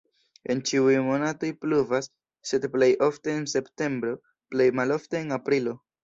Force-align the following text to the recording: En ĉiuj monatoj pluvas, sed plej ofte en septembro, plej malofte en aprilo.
En 0.51 0.61
ĉiuj 0.67 0.93
monatoj 1.07 1.49
pluvas, 1.65 2.07
sed 2.51 2.65
plej 2.75 2.87
ofte 3.07 3.35
en 3.41 3.45
septembro, 3.51 4.15
plej 4.55 4.67
malofte 4.79 5.21
en 5.25 5.37
aprilo. 5.39 5.75